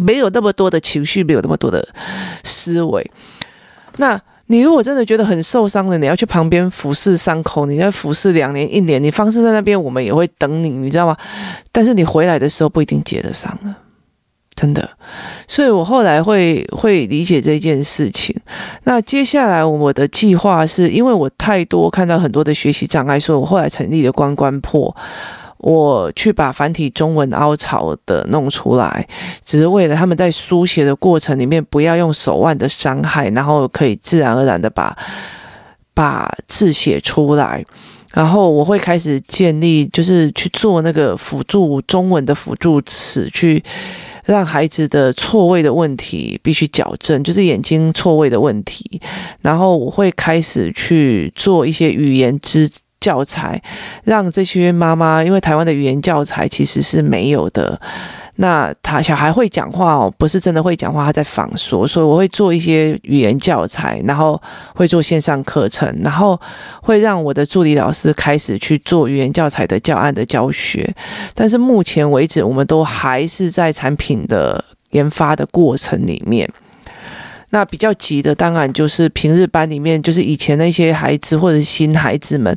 [0.00, 1.86] 没有那么多的情绪，没有那么多的
[2.42, 3.10] 思维。
[3.96, 11.16] 那你如果真的觉得很受伤的，你要去旁边服侍伤口，你要服侍两年、一年，你放置在那边，我们也会等你，你知道吗？
[11.70, 13.76] 但是你回来的时候不一定接得上了，
[14.56, 14.90] 真的。
[15.46, 18.34] 所以我后来会会理解这件事情。
[18.84, 24.96] 那接下来我的计划是因为我太多看到很多的学习障碍，所以我后来成立了关关破。
[25.62, 29.06] 我去把繁体中文凹槽的弄出来，
[29.44, 34.96] 只是为了他们在书写的过程里面不要用手腕的伤害，然后可以自然而然的把
[35.92, 37.62] 把字写出来。
[38.14, 43.62] 然后我会开始建立，就是去做那个辅助中文的辅助词，去
[44.24, 49.00] 让孩子的错位的问题必须矫正，就是眼睛错位的问题。
[49.42, 52.70] 然后我会开始去做一些语言之。
[53.00, 53.60] 教材
[54.04, 57.80] 让这些妈妈，因为台湾的语言教材其实是没有的。
[58.36, 64.40] 那他小孩会讲话哦，不是真的会讲话，他在仿说，所以我会做一些语言教材，然后
[64.74, 66.40] 会做线上课程，然后
[66.82, 70.90] 会让我的助理老师开始去做语言教材的教案的教学。
[71.34, 76.48] 但是目前为止，我们都还是在产品的研发的过程里面。
[77.50, 82.56] 那比较急的，当然就是平日班里面，就是以前那些孩子或者是新孩子们，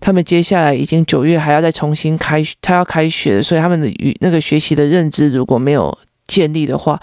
[0.00, 5.96] 他们接下来已经九月还要再重新开，他要开学，所以他们的语那个学习的认知如果没有
[6.26, 7.00] 建立的话，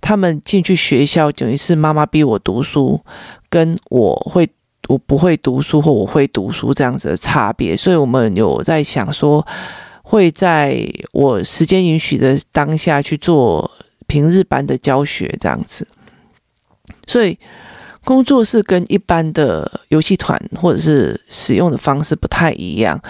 [0.00, 3.00] 他们进去学校等于是妈妈逼我读书，
[3.48, 4.46] 跟我会
[4.88, 9.46] 我不会读书或我会读书这样子的差别，所以我们有在想说，
[10.02, 13.70] 会在我时间允许的当下去做
[14.06, 15.88] 平日班的教学这样子。
[17.06, 17.38] 所以，
[18.04, 23.00] 工作室跟一般的游戏团或者是使用的方式不太一样。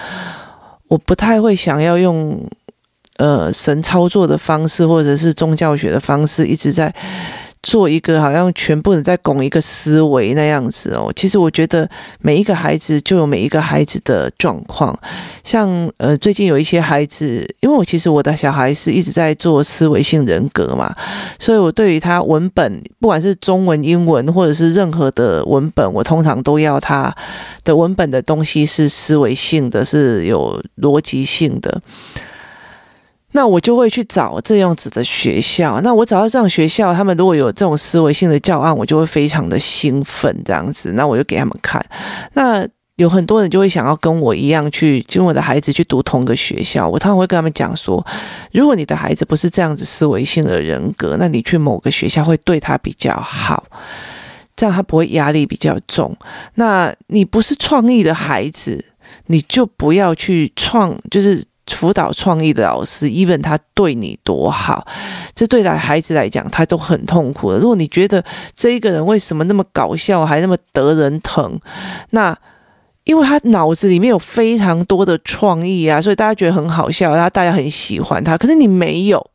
[0.87, 2.47] 我不太会想要用
[3.17, 6.93] 呃神操作的方式，或者是宗教学的方式，一直在。
[7.65, 14.95] 做一个好像全部人在拱一个思维那样子哦，其实我觉得每一个孩子就有每一个孩子的状况，
[15.43, 20.93] 像呃最近有一些孩子，因为我其实我的小孩是一直在做思维性人格嘛，
[21.39, 27.11] 所以我对于他文本，不管是中文、英文或者是任何的文本，我通常都要他
[27.63, 31.81] 的文本的东西是思维性的，是有逻辑性的。
[33.35, 35.81] 那我就会去找这样子的学校。
[35.81, 40.93] 那我找到这样学校，他们如果有这种思维性的教案，我就会非常的兴奋，这样子。
[40.93, 41.85] 那我就给他们看。
[42.33, 46.87] 那有很多人就会想要跟我一样去，跟我的孩子去读同个学校。
[46.87, 48.01] 我通常会跟他们讲说，
[48.53, 53.65] 如果你的孩子不是这样子思维性的人格，那你去某个学校会对他比较好，
[54.55, 56.15] 这样他不会压力比较重。
[56.53, 58.85] 那你不是创意的孩子，
[59.25, 61.45] 你就不要去创，就是。
[61.67, 64.85] 辅导创意的老师，even 他对你多好，
[65.33, 67.57] 这对待孩子来讲，他都很痛苦的。
[67.57, 68.23] 如果你觉得
[68.55, 71.59] 这一个人为什么那么搞笑，还那么得人疼，
[72.11, 72.37] 那
[73.03, 78.37] 因为他脑子里面有非常多的创意啊，所以大家觉得很好笑，他大家很喜欢他。
[78.37, 79.29] 可是你没有，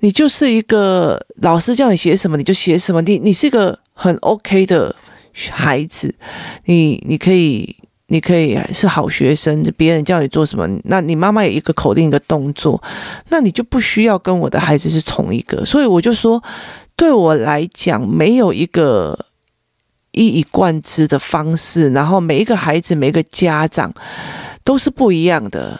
[0.00, 4.94] 你就是一个老师叫你写什么你就写什么，你你是一个很 OK 的
[5.50, 6.14] 孩子，
[6.64, 7.76] 你你可以。
[8.10, 12.82] 你可以是好学生，别人叫你做什么，那你妈妈有一个口令一个动作，
[13.28, 15.64] 那你就不需要跟我的孩子是同一个。
[15.64, 16.42] 所以我就说，
[16.96, 19.26] 对我来讲，没有一个
[20.12, 23.92] 一以贯之的方式，然后每一个孩子、每一个家长
[24.64, 25.78] 都是不一样的。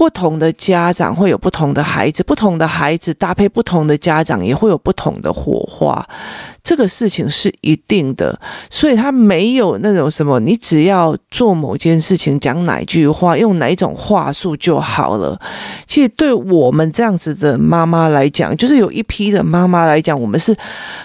[0.00, 6.02] 不同的家长会有不同的孩子，不同的孩子搭配不同的家长也会有不同的火花，
[6.64, 8.40] 这个事情是一定的。
[8.70, 15.38] 所以他没有那种什么，你只要做某件事情，讲哪句话，用哪一种话术就好了。
[15.86, 20.56] 其实对我们这样子的妈妈来讲，就是有一批的妈妈来讲，我们是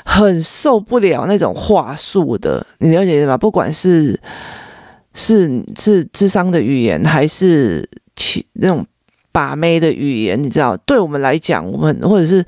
[0.05, 2.65] 很受不了那种话术的。
[2.77, 3.37] 你了解吗？
[3.37, 4.17] 不管是
[5.13, 7.85] 是是智商的语言，还是。
[8.15, 8.85] 其那种
[9.31, 12.43] 把妹的语言，你知道，对我们来讲，我们或者是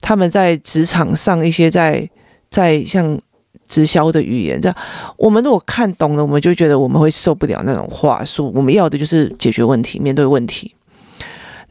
[0.00, 2.08] 他们在职场上一些在
[2.48, 3.18] 在像
[3.66, 4.76] 直销的语言，这样
[5.16, 8.52] 我们如果看懂了，我们就觉得我们会受不了那种话术。
[8.54, 10.74] 我们要的就是解决问题，面对问题。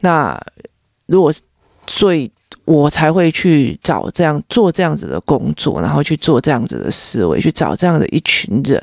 [0.00, 0.40] 那
[1.06, 1.40] 如果是
[1.86, 2.30] 最，
[2.70, 8.80] 我才会去找这样做这样子的工作，然后去做这样子的思维，去找这样的一群人。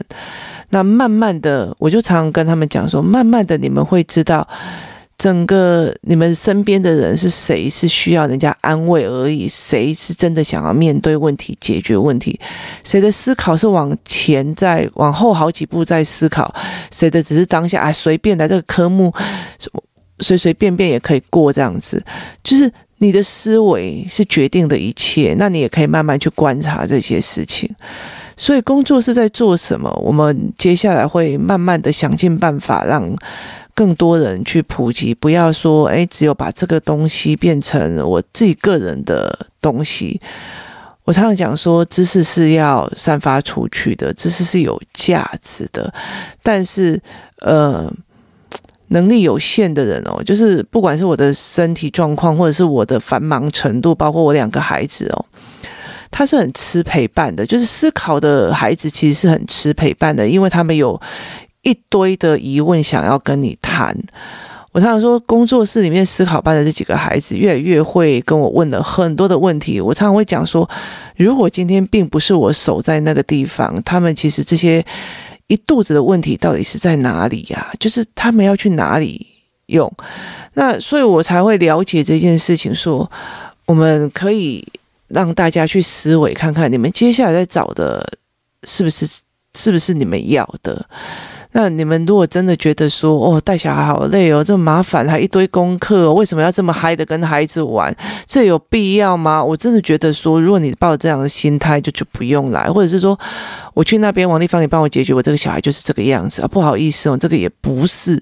[0.71, 4.45] 那慢慢的，我就常常跟他们讲说，慢慢的你们会知道，
[5.17, 12.37] 整个你们身边的人是谁是需要人家安慰而已，谁是真的想要面对问题、解决问题，
[12.83, 16.53] 谁的思考是往前在往后好几步在思考，
[16.91, 19.13] 谁的只是当下啊随便的这个科目，
[20.19, 22.03] 随随便便也可以过这样子，
[22.43, 27.69] 就是你的思维是决定的一切，那你也可以慢慢去观察这些事情。
[28.35, 29.91] 所以工作是在做什么？
[30.03, 33.15] 我们接下来会慢慢的想尽办法，让
[33.73, 35.13] 更多人去普及。
[35.13, 40.19] 不要说，诶，只有把这个东西变成我自己个人的东西。
[41.03, 45.91] 我常常讲说，知识是要散发出去的，知识是有价值的。
[46.43, 47.01] 但是，
[47.39, 47.91] 呃，
[48.89, 55.25] 能力有限的人哦，就是不管是我的身体状况，或者是我的繁忙程度，包括我两个孩子哦，
[56.09, 57.45] 他是很吃陪伴的。
[57.45, 60.99] 就是思考的孩子其实是很吃陪伴的，因为他们有
[61.63, 63.93] 一堆的疑问想要跟你谈。
[64.71, 69.81] 我常常说，工作室里面思考班的这几个孩子越来越会跟我问了很多的问题。
[69.81, 70.69] 我常常会讲说，
[71.17, 74.85] 如果今天并不是我守在那个地方，他们其实这些。
[75.47, 77.73] 一肚子的问题到底是在哪里呀？
[77.79, 79.25] 就是他们要去哪里
[79.67, 79.91] 用？
[80.53, 83.09] 那所以我才会了解这件事情，说
[83.65, 84.65] 我们可以
[85.07, 88.17] 让大家去思维看看，你们接下来在找的
[88.63, 89.07] 是不是
[89.55, 90.85] 是不是你们要的？
[91.59, 97.91] 那你们如果真的觉得说，哦，带小孩好累哦，这么麻烦，还一堆功课，为什么要这么嗨的跟孩子玩？
[98.27, 99.43] 这有必要吗？
[99.43, 103.19] 我真的觉得说，如果你抱这样的心态，就就不用来，或者是说，
[103.73, 108.21] 我去那边王丽芳，你帮我解决，我这个小孩就是这个样子啊，不好意思哦，这个也不是，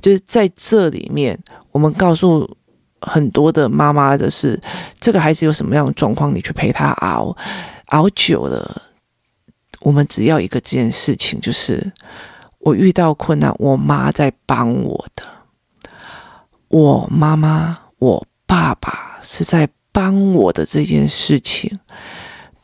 [0.00, 1.36] 就是在这里面，
[1.72, 2.48] 我们告诉
[3.00, 4.56] 很多的妈妈的是，
[5.00, 7.36] 这个孩子有什么样的状况，你去陪他熬，
[7.86, 8.80] 熬久了，
[9.80, 11.92] 我们只要一个这件事情，就是。
[12.66, 15.22] 我遇到困难，我妈在帮我的。
[16.66, 21.78] 我妈妈、我爸爸是在帮我的这件事情，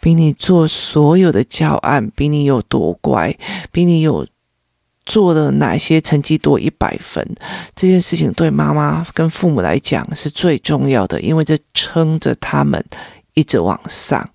[0.00, 3.38] 比你做所有的教案，比你有多乖，
[3.70, 4.26] 比你有
[5.06, 7.24] 做了哪些成绩多一百分，
[7.76, 12.84] 这件事情对妈妈跟父母来讲是最重要的，因为这撑着他们。
[13.34, 14.28] 一直往上，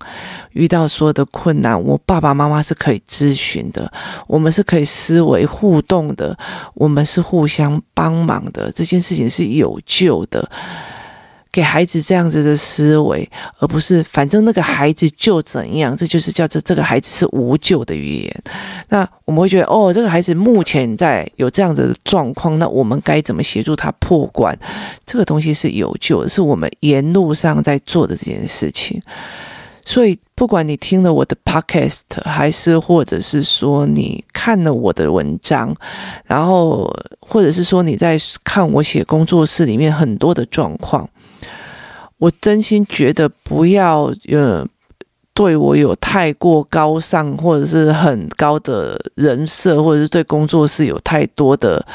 [0.52, 3.90] 遇到所有的困难，我爸爸妈妈是可以咨询的，
[4.26, 6.36] 我们是可以思维互动的，
[6.74, 10.50] 我们是互相帮忙的，这件事情是有救的。
[11.58, 13.28] 给孩子这样子的思维，
[13.58, 18.42] 而不是反正那个孩子就怎样，这就是叫做这个孩子是无救的语言。
[18.90, 24.56] 那我们会觉得，哦，这个孩子目前在有这样的状况，那我们该怎么协助他破关？
[25.04, 29.02] 这个东西是有救的，是我们沿路上在做的这件事情。
[29.84, 35.74] 所以，不管你听了我的 podcast，还是或者是说你看了我的文章，
[36.24, 36.88] 然后
[37.18, 41.08] 或者是说你在看我写工作室里面很多的状况。
[42.18, 44.66] 我真心觉得不要呃，
[45.32, 51.86] 对我有太过高尚或者是很高的人设，或者是对工作室有太多的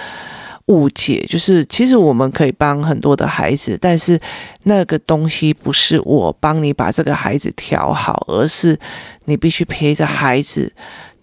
[0.68, 1.26] 误解。
[1.30, 4.18] 就是其实我们可以帮很多的孩子，但是
[4.64, 8.80] 那个东西不是我帮你把这个孩子调好，而是
[9.26, 10.72] 你必须陪着孩子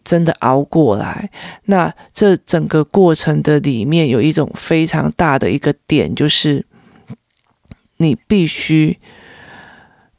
[0.05, 1.31] 真的熬过来。
[1.65, 6.67] 那这整个过程的里面有一种非常大的一个点，就是。
[8.03, 8.99] 你必须，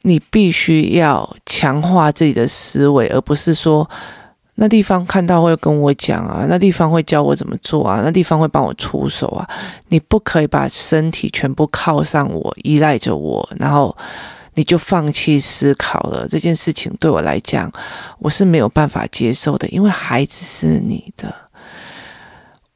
[0.02, 3.90] 你必须要强化自己的思维，而不是说
[4.54, 9.48] 那地方看到会跟我讲啊，那地方会教我怎么做啊，那地方会帮我出手啊。
[9.88, 13.96] 你不可以把身体全部靠上我，依赖着我，然后
[14.54, 16.28] 你就放弃思考了。
[16.28, 17.68] 这件事情对我来讲，
[18.20, 21.34] 我是没有办法接受的，因为孩子是你的，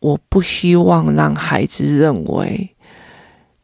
[0.01, 2.73] 我不希望让孩子认为。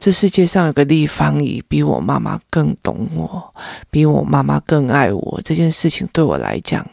[0.03, 3.55] 这世界上有个立方体比我妈妈更懂我，
[3.89, 5.41] 比我妈妈更爱我。
[5.45, 6.85] 这件事情对我来讲，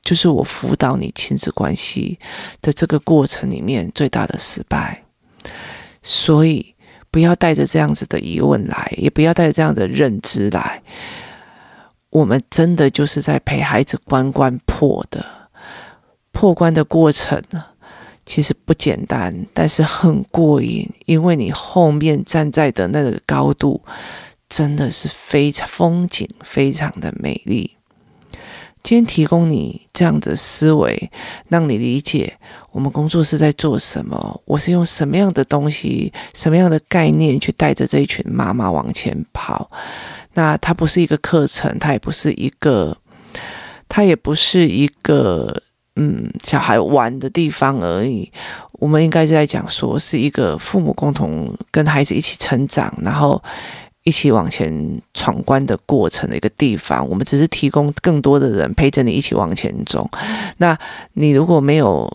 [0.00, 2.18] 就是我辅导你亲子关系
[2.62, 5.04] 的这个过程里面最大的失败。
[6.02, 6.74] 所以
[7.10, 10.82] 不要带着这样子的疑问来，也不要带着这样的认知来。
[12.08, 15.22] 我们真的就是在陪孩子关关破的，
[16.30, 17.66] 破关的过程呢。
[18.24, 23.82] 其实不简单，但是很过瘾，因为你后面站在的那个高度，
[24.48, 27.76] 真的是非常风景非常的美丽。
[28.84, 31.10] 今天提供你这样的思维，
[31.48, 32.36] 让你理解
[32.70, 39.70] 我们工作室在做什么，我是用什么样的东西、什么样的概念去带着这一群妈妈往前跑。
[40.34, 42.96] 那它不是一个课程，它也不是一个，
[43.88, 45.62] 它也不是一个。
[45.96, 48.30] 嗯，小孩玩的地方而已。
[48.74, 53.42] 我们应该是在讲说，是一个父母共同跟孩子一起成长，然后
[54.02, 57.06] 一起往前闯关的过程的一个地方。
[57.08, 60.10] 我们只是提供更多的人陪着你一起往前走。
[60.56, 60.76] 那
[61.12, 62.10] 你如果没有，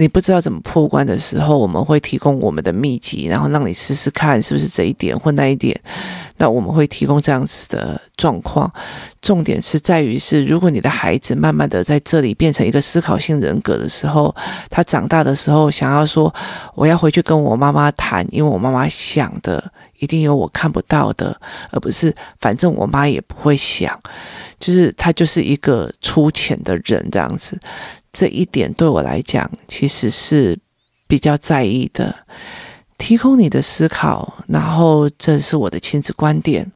[0.00, 5.78] 你不知道怎么破关的时候，我们会提供我们的秘籍，然后让你试试看是不是这一点或那一点。
[6.36, 8.72] 那我们会提供这样子的状况，
[9.20, 14.32] 重点是在于是，如果你的孩子慢慢的在这里变成一个思考性人格的时候，
[14.70, 16.32] 他长大的时候想要说，
[16.76, 21.36] 我要回去跟我妈妈谈，因为我妈妈想的一定有我看不到的，
[21.72, 24.00] 而不是反正我妈也不会想，
[24.58, 27.58] 就是他就是一个粗浅的人这样子。
[28.12, 30.58] 这一点对我来讲，其实是
[31.06, 32.14] 比较在意的，
[32.96, 36.70] 提供你的思考，然后这是我的亲子观点，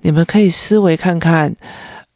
[0.00, 1.54] 你们可以思维看看，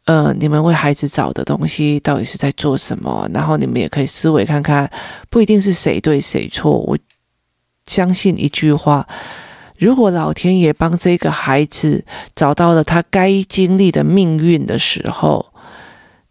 [0.07, 4.91] 呃，你们为孩子找的东西到底是在做什么，然后你们也可以思维看看，
[5.29, 6.99] 不一定是谁对谁错，我
[7.87, 9.07] 相信一句话，
[9.79, 12.05] 如果老天爷帮这个孩子
[12.35, 15.53] 找到了他该经历的命运的时候，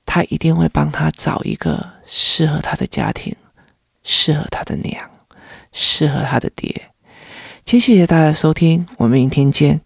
[0.06, 3.36] 他一定会帮他找一个适合他的家庭。
[4.10, 5.04] 适合他的娘，
[5.74, 6.92] 适合他的爹。
[7.66, 9.82] 谢谢大家收听，我们明天见。